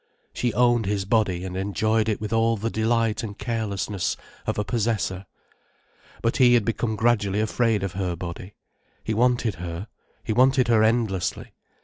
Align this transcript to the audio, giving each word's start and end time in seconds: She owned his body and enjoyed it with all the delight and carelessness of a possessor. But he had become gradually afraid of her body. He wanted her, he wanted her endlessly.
She 0.33 0.51
owned 0.55 0.87
his 0.87 1.05
body 1.05 1.43
and 1.43 1.55
enjoyed 1.55 2.09
it 2.09 2.19
with 2.19 2.33
all 2.33 2.57
the 2.57 2.71
delight 2.71 3.21
and 3.21 3.37
carelessness 3.37 4.17
of 4.47 4.57
a 4.57 4.63
possessor. 4.63 5.27
But 6.23 6.37
he 6.37 6.55
had 6.55 6.65
become 6.65 6.95
gradually 6.95 7.39
afraid 7.39 7.83
of 7.83 7.91
her 7.91 8.15
body. 8.15 8.55
He 9.03 9.13
wanted 9.13 9.57
her, 9.61 9.87
he 10.23 10.33
wanted 10.33 10.69
her 10.69 10.81
endlessly. 10.81 11.51